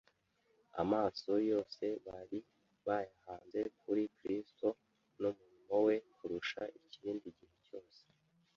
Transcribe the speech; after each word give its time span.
Amaso 0.81 1.31
yose 1.49 1.83
bari 2.07 2.39
bayahanze 2.87 3.59
kuri 3.81 4.03
Kristo 4.17 4.67
n'umurimo 5.19 5.75
we 5.85 5.95
kurusha 6.15 6.61
ikindi 6.87 7.27
gihe 7.39 7.57
cyose 7.67 8.01